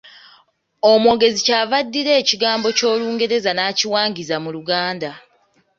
[0.91, 5.11] Omwogezi ky’ava addira ekigambo ky’olungereza n’akiwangiza mu Luganda